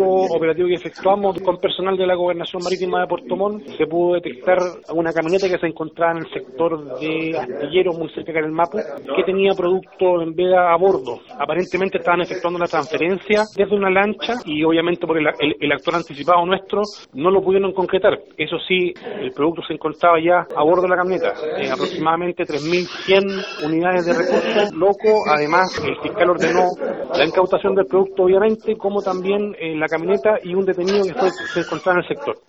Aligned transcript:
operativo 0.00 0.68
que 0.68 0.74
efectuamos 0.74 1.40
con 1.42 1.58
personal 1.58 1.96
de 1.96 2.06
la 2.06 2.14
Gobernación 2.14 2.62
Marítima 2.62 3.00
de 3.00 3.06
Puerto 3.06 3.36
Montt, 3.36 3.66
se 3.76 3.86
pudo 3.86 4.14
detectar 4.14 4.58
una 4.94 5.12
camioneta 5.12 5.48
que 5.48 5.58
se 5.58 5.66
encontraba 5.66 6.12
en 6.12 6.18
el 6.18 6.32
sector 6.32 6.98
de 6.98 7.36
Astillero, 7.36 7.92
muy 7.92 8.08
cerca 8.10 8.32
del 8.32 8.50
Mapu, 8.50 8.78
que 8.78 9.22
tenía 9.24 9.52
producto 9.52 10.22
en 10.22 10.34
veda 10.34 10.72
a 10.72 10.76
bordo. 10.76 11.20
Aparentemente 11.38 11.98
estaban 11.98 12.22
efectuando 12.22 12.58
una 12.58 12.66
transferencia 12.66 13.42
desde 13.56 13.76
una 13.76 13.90
lancha 13.90 14.34
y 14.44 14.64
obviamente 14.64 15.06
por 15.06 15.18
el, 15.18 15.26
el, 15.60 15.72
actor 15.72 15.94
anticipado 15.94 16.44
nuestro 16.46 16.82
no 17.14 17.30
lo 17.30 17.42
pudieron 17.42 17.72
concretar. 17.72 18.18
Eso 18.36 18.56
sí, 18.66 18.92
el 19.20 19.32
producto 19.32 19.62
se 19.66 19.74
encontraba 19.74 20.18
ya 20.20 20.46
a 20.56 20.62
bordo 20.62 20.82
de 20.82 20.88
la 20.88 20.96
camioneta, 20.96 21.34
eh, 21.58 21.70
aproximadamente 21.70 22.44
3.100 22.44 23.66
unidades 23.66 24.06
de 24.06 24.12
recursos. 24.12 24.72
Loco, 24.74 25.22
además, 25.28 25.82
el 25.84 25.96
fiscal 26.00 26.30
ordenó 26.30 26.68
la 27.16 27.24
incautación 27.24 27.74
del 27.74 27.86
producto, 27.86 28.24
obviamente, 28.24 28.76
como 28.76 29.00
también 29.00 29.54
eh, 29.58 29.76
la 29.76 29.86
camioneta 29.86 30.38
y 30.42 30.54
un 30.54 30.64
detenido 30.64 31.04
que 31.04 31.30
se 31.30 31.60
encontraba 31.60 31.98
en 31.98 32.04
el 32.04 32.08
sector. 32.08 32.36